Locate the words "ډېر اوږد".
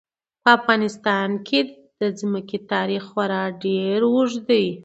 3.63-4.41